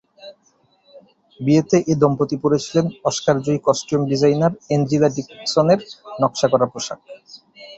বিয়েতে 1.39 1.77
এ 1.83 1.93
দম্পতি 2.01 2.35
পরেছিলেন 2.43 2.85
অস্কারজয়ী 3.05 3.59
কস্টিউম 3.63 4.01
ডিজাইনার 4.11 4.53
এনজিলা 4.75 5.09
ডিকসনের 5.15 5.79
নকশা 6.21 6.47
করা 6.53 6.67
পোশাক। 6.73 6.99